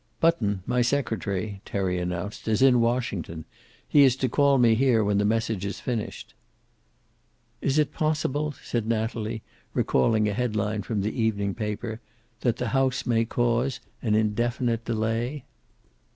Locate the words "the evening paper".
11.01-12.01